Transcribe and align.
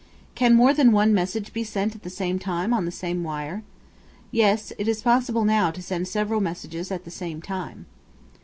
Can 0.33 0.55
more 0.55 0.73
than 0.73 0.91
one 0.91 1.13
message 1.13 1.53
be 1.53 1.63
sent 1.63 1.93
at 1.95 2.01
the 2.01 2.09
same 2.09 2.39
time 2.39 2.73
on 2.73 2.85
the 2.85 2.91
same 2.91 3.23
wire? 3.23 3.61
Yes; 4.31 4.73
it 4.79 4.87
is 4.87 5.03
possible 5.03 5.45
now 5.45 5.69
to 5.69 5.81
send 5.83 6.07
several 6.07 6.41
messages 6.41 6.89
at 6.91 7.05
the 7.05 7.11
same 7.11 7.39
time. 7.39 7.85